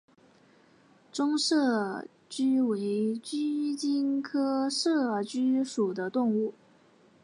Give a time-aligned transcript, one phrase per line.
[1.11, 2.79] 中麝鼩为
[3.21, 6.55] 鼩鼱科麝鼩属的动物。